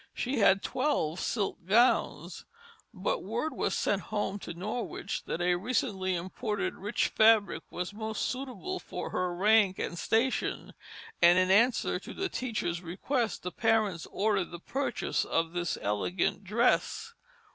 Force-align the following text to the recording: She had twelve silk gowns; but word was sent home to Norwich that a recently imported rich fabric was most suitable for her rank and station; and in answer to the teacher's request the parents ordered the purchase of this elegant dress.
She 0.15 0.39
had 0.39 0.63
twelve 0.63 1.19
silk 1.19 1.63
gowns; 1.67 2.43
but 2.91 3.21
word 3.21 3.53
was 3.53 3.75
sent 3.75 4.01
home 4.01 4.39
to 4.39 4.51
Norwich 4.55 5.25
that 5.25 5.41
a 5.41 5.53
recently 5.53 6.15
imported 6.15 6.73
rich 6.73 7.09
fabric 7.09 7.61
was 7.69 7.93
most 7.93 8.23
suitable 8.25 8.79
for 8.79 9.11
her 9.11 9.31
rank 9.35 9.77
and 9.77 9.99
station; 9.99 10.73
and 11.21 11.37
in 11.37 11.51
answer 11.51 11.99
to 11.99 12.15
the 12.15 12.29
teacher's 12.29 12.81
request 12.81 13.43
the 13.43 13.51
parents 13.51 14.07
ordered 14.11 14.49
the 14.49 14.57
purchase 14.59 15.23
of 15.23 15.53
this 15.53 15.77
elegant 15.83 16.43
dress. 16.43 17.13